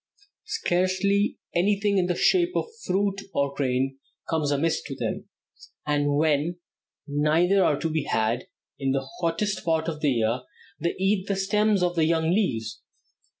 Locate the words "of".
2.55-2.65, 9.87-10.01, 11.83-11.95